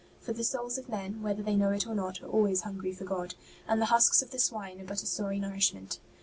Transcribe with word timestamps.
For 0.19 0.33
the 0.33 0.43
souls 0.43 0.79
of 0.79 0.89
men, 0.89 1.21
whether 1.21 1.43
they 1.43 1.55
know 1.55 1.69
it 1.69 1.85
or 1.85 1.93
not, 1.93 2.23
are 2.23 2.27
always 2.27 2.61
hungry 2.63 2.91
for 2.91 3.03
God, 3.03 3.35
and 3.67 3.79
the 3.79 3.85
husks 3.93 4.23
of 4.23 4.31
the 4.31 4.39
swine 4.39 4.81
are 4.81 4.85
but 4.85 5.03
a 5.03 5.05
sorry 5.05 5.39
nourishment. 5.39 5.99